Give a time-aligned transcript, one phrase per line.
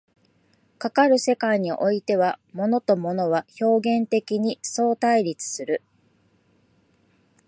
[0.79, 5.83] かかる世界においては、物と物は表現的に相対立する。